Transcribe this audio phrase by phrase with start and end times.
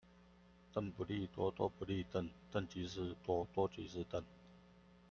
[0.73, 2.27] 鄧不利多，多不利鄧。
[2.51, 4.23] 鄧即是多，多即是鄧